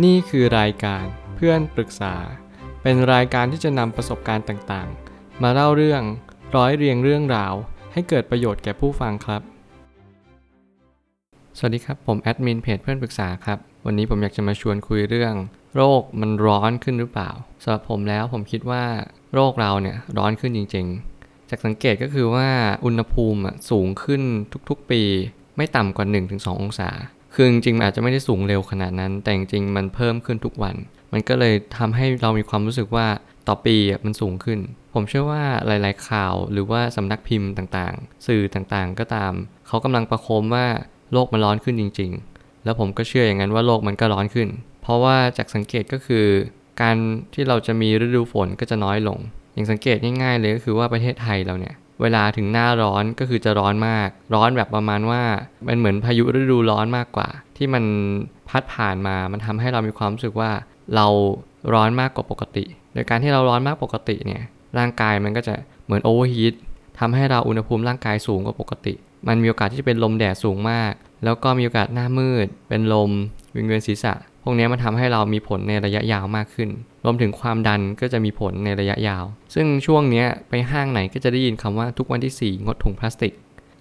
[0.00, 1.04] นี่คือรายการ
[1.36, 2.14] เพื่อนปรึกษา
[2.82, 6.02] เป็นรายการที่จะนำประสบการณ์ต่างๆ มาเล่าเรื่อง
[6.56, 7.54] ร้อยเรียงเรื่องราว
[7.92, 9.42] ให้เกิดประโยชน์แก่ผู้ฟังครับ
[11.58, 15.34] สวัสดีครับ ผมแอดมินเพจเพื่อนปรึกษาครับ วันนี้ผมอยากจะมาชวนคุยเรื่อง
[15.74, 17.30] โรคมันร้อนขึ้นหรือเปล่า
[17.62, 18.84] สำหรับผมแล้วผมคิดว่า
[19.34, 20.86] โรคเราเนี่ยร้อนขึ้นจริง
[21.18, 22.48] ๆ จากสังเกตก็คือว่า
[22.84, 23.40] อุณหภูมิ
[23.70, 24.22] สูงขึ้น
[24.68, 25.02] ทุกๆปี
[25.56, 26.90] ไม่ต่ำกว่า 1-2 องศา
[27.34, 30.76] คือจริงๆอาจจะไม่ได้สูงเร็วขนาดนั้น แต่จริงๆมันเพิ่มขึ้นทุกวัน
[31.12, 33.06] มันก็เลยทำให้เรามีความรู้สึกว่า
[33.48, 34.58] ต่อปีมันสูงขึ้น
[34.94, 39.32] ผมเชื่อว่าหลาย ๆ ข่าวหรือว่าสำนักพิมพ์ต่างๆ สื่อต่างๆ ก็ตาม
[39.66, 40.66] เขากำลังประโคมว่า
[41.12, 44.48] โลกมันร้อนขึ้นจริง ๆ แล้วผมก็เชื่ออย่างนั้นว่าโลกมันก็ร้อนขึ้น
[44.82, 46.26] เพราะว่าจากสังเกตก็คือ
[46.82, 46.96] การ
[47.34, 49.18] ที่เราจะมีฤดูฝนก็จะน้อยลง
[49.54, 55.22] อย่างสังเกตง่ายๆเลยก็คือว่าประเทศไทยเราเนี่ย เวลาถึงหน้าร้อนก็คือจะร้อนมาก ร้อนแบบประมาณว่า
[55.68, 57.84] มันเหมือนพายุฤดูร้อนมากกว่า ที่มัน
[58.48, 60.50] พัดผ่านมา มันทำให้เรามีความรู้สึกว่า
[60.94, 61.06] เรา
[61.74, 62.64] ร้อนมากกว่าปกติ
[62.94, 64.42] โดยการที่เราร้อนมากปกติเนี่ย
[64.78, 66.54] ร่างกายมันก็จะเหมือน overheat
[67.00, 68.94] ทำให้เราอุณหภูมิร่างกายสูงกว่าปกติ
[69.28, 70.92] มันมีโอกาสที่จะเป็นลมแดดสูงมาก
[71.24, 73.10] แล้วก็มีโอกาสหน้ามืด เป็นลม
[73.56, 76.70] วิงเวียนศีรษะ พวกนี้มันทำให้เรามีผลในระยะยาวมากขึ้น
[77.04, 83.32] รวมถึงความดันก็จะมีผลในระยะยาว ซึ่งช่วงนี้ไปห้างไหนก็จะได้ยินคำว่าทุกวันที่ 4 งดถุงพลาสติก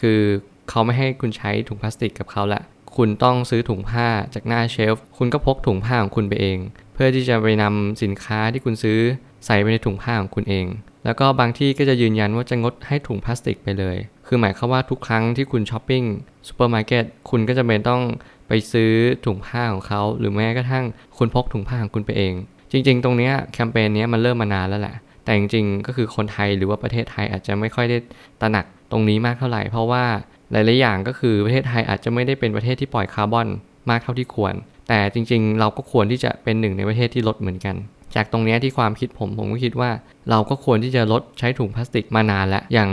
[0.00, 0.20] คือ
[0.68, 2.62] เขาไม่ให้คุณใช้ถุงพลาสติกกับเขาละ
[2.96, 6.58] คุณต้องซื้อถุงผ้าจากหน้า shelf คุณก็พกถุงผ้าของคุณไปเอง
[6.94, 8.98] เพื่อที่จะไปนำสินค้าที่คุณซื้อ
[9.46, 10.66] ใส่ไปในถุงผ้าของคุณเอง
[11.04, 16.02] แล้วก็บางที่ก็จะยืนยันว่าจะงดให้ถุงพลาสติกไปเลยคือหมายความว่าทุกครั้งที่คุณช้อปปิ้ง
[16.48, 18.02] ซูเปอร์มาร์เก็ตคุณก็จะเป็นต้อง
[18.48, 18.92] ไปซื้อ
[19.24, 20.84] ถุงผ้าของเขาหรือแม้กระทั่ง
[21.18, 22.34] คุณพกถุงผ้าของคุณไปเอง
[22.72, 27.98] จริง ๆ ตรงนี้แคมเปญนี้มันเริ่มมานานแล้วแหละ แต่จริงๆ ก็คือคนไทยหรือว่าประเทศไทยอาจจะไม่ค่อยได้
[28.40, 30.04] ตระหนักตรงนี้มากเท่าไหร่ เพราะว่า
[30.52, 33.48] หลายๆอย่างก็คือประเทศไทยอาจจะไม่ได้เป็นประเทศที่ปล่อยคาร์บอน
[33.90, 34.54] มากเท่าที่ควร
[34.88, 37.76] แต่จริง ๆ เราก็ควรที่จะเป็นหนึ่งในประเทศที่ลดเหมือนกัน
[38.14, 39.90] จากตรงนี้ที่ความคิดผมผมก็คิดว่า
[40.30, 42.90] เราก็ควรที่จะลดใช้ถุงพลาสติกมานานแล้วอย่าง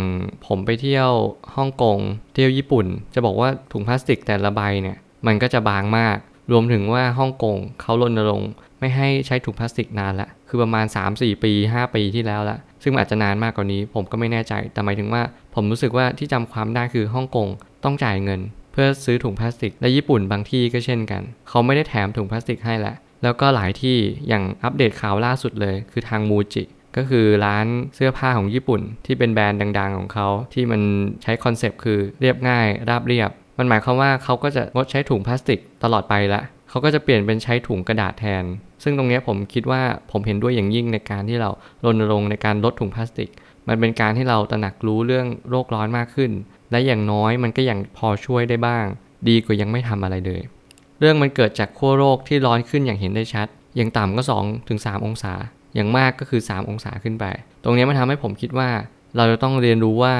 [0.48, 1.10] ผมไปเที่ยว
[1.56, 1.98] ฮ่องกง
[2.34, 6.18] เที่ยวญี่ปุ่น จะบอกว่าถุงพลาสติกแต่ละใบเนี่ยมันก็จะบางมาก
[6.52, 15.22] รวมถึงว่าฮ่องกงเขารณรงค์ไม่ให้ใช้ถุงพลาสติกนานละคือประมาณ 3-4 ปี 5 ปีที่แล้วละซึ่งอาจจะนานมากกว่านี้ ผมก็ไม่แน่ใจแต่หมายถึงว่า
[15.56, 17.48] ผมรู้สึกว่าที่จำความได้คือฮ่องกง
[17.84, 18.42] ต้องจ่ายเงิน
[18.72, 22.94] เพื่อซื้อถุงพลาสติกและญี่ปุ่นบางที่ก็เช่นกัน เขาไม่ได้แถมถุงพลาสติกให้ละ
[23.24, 23.98] แล้วก็หลายที่
[24.28, 26.64] อย่างอัปเดตข่าวล่าสุดเลย คือทางมูจิ
[26.98, 27.66] ก็คือร้าน
[27.96, 30.82] เสื้อผ้าของญี่ปุ่น ที่เป็นแบรนด์ดัง ๆ ของเขาที่มัน
[31.24, 38.44] ใช้คอนเซปต์คือเรียบง่าย ราบเรียบ มันหมายความว่าเขาก็จะงดใช้ถุงพลาสติกตลอดไปละเขาก็จะเปลี่ยนเป็นใช้ถุงกระดาษแทน
[38.84, 39.82] ซึ่งตรงนี้ผมคิดว่า
[40.12, 41.50] ผมเห็นด้วยอย่างยิ่งในการที่เรา
[41.86, 43.30] รณรงค์ในการลดถุงพลาสติก
[43.68, 46.32] มันเป็นการที่เราตระหนักรู้เรื่องโลกร้อนมากขึ้น
[46.72, 48.86] และอย่างน้อยมันก็ยังพอช่วยได้บ้าง
[49.28, 50.42] ดีกว่ายังไม่ทำอะไรเลย
[51.00, 55.34] เรื่องมันเกิดจากขั้วโลกที่ร้อนขึ้นอย่างเห็นได้ชัด อย่างต่ำก็2ถึง3องศา
[55.76, 57.26] อย่างมากก็คือ 3 องศาขึ้นไป
[57.64, 58.70] ตรงนี้มันทำให้ผมคิดว่า
[59.16, 60.16] เราจะต้องเรียนรู้ว่า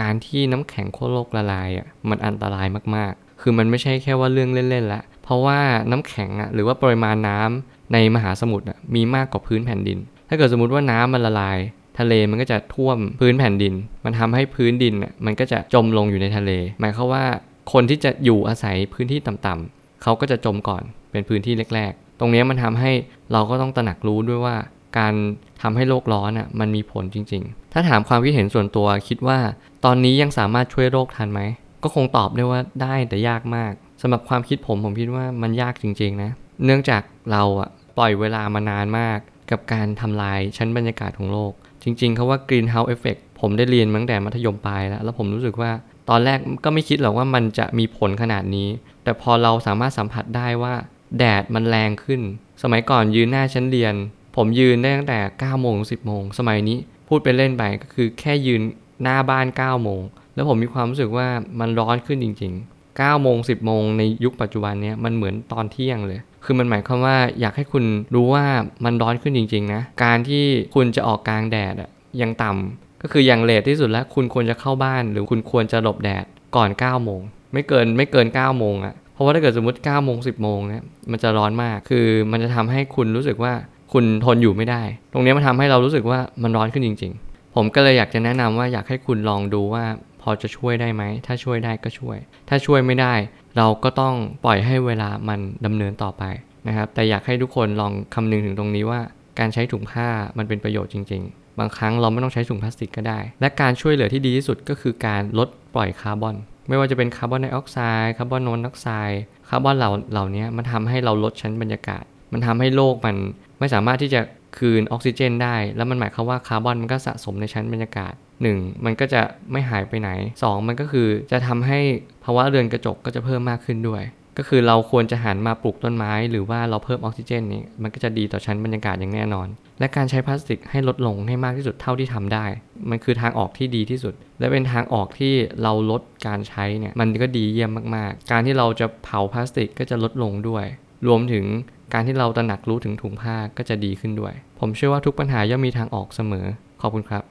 [0.00, 11.58] การที่น้ำแข็งขั้วโลกละลายอะมันอันตรายมากๆ คือมันไม่ใช่แค่ว่าเรื่องเล่นๆละ เพราะว่าน้ำแข็งอะหรือว่าปริมาณน้ำในมหาสมุทรอะมีมากกว่าพื้นแผ่นดิน ถ้าเกิดสมมติว่าน้ำมันละลาย
[11.98, 13.74] ทะเลมันก็จะท่วมพื้นแผ่นดิน
[14.04, 17.24] มันทำให้พื้นดินอะมันก็จะจมลงอยู่ในทะเล หมายความว่า
[17.72, 22.92] คนที่จะอยู่อาศัยพื้นที่ต่ำๆ เขาก็จะจมก่อนเป็นพื้นที่แรกๆ ตรงนี้มันทำให้
[23.32, 24.56] เราก็ต้องตระหนักรู้ด้วยว่า
[24.98, 25.14] การ
[25.62, 29.38] ทำให้โลกร้อนอะมันมีผลจริง ๆ ถ้าถามความคิดเห็นส่วนตัวคิดว่า
[29.84, 31.40] ตอนนี้ยังสามารถช่วยโรคทันไหม
[31.82, 33.72] ก็คงตอบได้ว่าได้แต่ยากมาก
[34.02, 36.30] สำหรับความคิดผมผมคิดว่ามันยากจริงๆนะ
[36.64, 39.18] เนื่องจากเราอะปล่อยเวลามานานมาก
[39.50, 45.70] กับการทำลายชั้นบรรยากาศของโลก จริงๆคาว่า greenhouse effect ผมได้เรียนมาตั้งแต่มัธยมปลายแล้ว แล้วผมรู้สึกว่า
[46.10, 48.68] ตอนแรกก็ไม่คิดหรอกว่ามันจะมีผลขนาดนี้
[49.04, 50.74] แต่พอเราสามารถสัมผัสได้ว่า
[51.18, 52.20] แดดมันแรงขึ้น
[52.62, 53.94] สมัยก่อนยืนหน้าชั้นเรียน
[54.36, 56.78] ผมยืนได้ตั้งแต่9โมง10โมง สมัยนี้
[57.08, 58.62] พูดไปเล่นไปก็คือแค่ยืน
[59.02, 60.02] หน้าบ้าน9โมง
[60.34, 61.28] แล้วผมมีความรู้สึกว่า
[61.60, 67.84] มันร้อนขึ้นจริง ๆ9โมง10โมงในยุคปัจจุบันนี้มันเหมือนตอนเที่ยงเลยคือมันหมายความว่าอยากให้คุณ
[68.14, 68.46] รู้ว่า
[68.84, 71.90] มันร้อนขึ้นจริง ๆ นะ การที่คุณจะออกกลางแดดอะ
[72.20, 76.24] ยังต่ำ ก็คืออย่างเลทที่สุดแล้วคุณควรจะเข้าบ้าน หรือคุณควรจะหลบแดด
[76.56, 77.20] ก่อน9โมง
[77.52, 83.52] ไม่เกินไม่เกิน9โมงอะเพราะว่าถ้าเกิดสมมติ9โมง10โมงเนี่ยมันจะร้อนมากคือมันจะทำให้คุณรู้สึกว่า
[83.92, 89.84] คุณทนอยู่ไม่ได้ ตรงนี้มันทำให้เรารู้สึกว่ามันร้อนขึ้นจริง ๆ ผมก็เลยอยากจะแนะนำว่าอยากให้คุณลองดูว่า
[90.22, 92.16] พอจะช่วยได้ไหม ถ้าช่วยได้ก็ช่วย
[92.48, 93.14] ถ้าช่วยไม่ได้
[93.56, 94.14] เราก็ต้อง
[94.44, 96.22] ปล่อยให้เวลามันดำเนินต่อไป
[96.68, 99.00] นะครับ แต่อยากให้ทุกคนลองคำนึงถึงตรงนี้ว่า
[99.38, 100.08] การใช้ถุงผ้า
[100.38, 106.36] มันเป็นประโยชน์จริง ๆ บางครั้งเราไม่ต้องใช้ถุงพลาสติกก็ได้ และการช่วยเหลือที่ดีที่สุดก็คือการลดปล่อยคาร์บอน
[106.68, 113.16] ไม่ว่าจะเป็นคาร์บอนไดออกไซด์คาร์บอนมอนอกไซด์คาร์บอนเหล่าเหล่านี้มันทำให้เราลดชั้นบรรยากาศ มันทำให้โลกมัน
[113.58, 114.20] ไม่สามารถที่จะ
[114.58, 118.12] คืนออกซิเจนได้ แล้วมันหมายความว่าคาร์บอนมันก็สะสมในชั้นบรรยากาศ
[118.48, 118.84] 1.
[118.84, 119.22] มันก็จะ
[119.52, 120.10] ไม่หายไปไหน
[120.42, 120.68] 2.
[120.68, 121.80] มันก็คือจะทำให้
[122.24, 124.02] ภาวะเรือนกระจกก็จะเพิ่มมากขึ้นด้วย
[124.38, 129.48] ก็คือเราควรจะหันมาปลูกต้นไม้ หรือว่าเราเพิ่มออกซิเจนนี้มันก็จะดีต่อชั้นบรรยากาศอย่างแน่นอน
[129.80, 132.46] และการใช้พลาสติกให้ลดลงให้มากที่สุดเท่าที่ทำได้
[132.90, 140.64] มันคือทางออกที่ดีที่สุด และเป็นทางออกที่เราลดการใช้เนี่ยมันก็ดีเยี่ยมมากๆ การที่เราจะเผาพลาสติกก็จะลดลงด้วย
[141.08, 141.44] รวมถึง
[141.92, 146.46] การที่เราตระหนักรู้ถึงถุงผ้าก็จะดีขึ้นด้วย ผมเชื่อว่าทุกปัญหาย่อมมีทางออกเสมอ
[146.80, 147.22] ขอบคุณครับ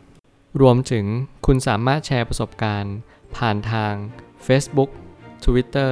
[0.62, 1.06] รวมถึง
[1.46, 2.96] คุณสามารถแชร์ประสบการณ์
[3.38, 3.94] ผ่านทาง
[4.48, 4.90] Facebook
[5.46, 5.92] Twitter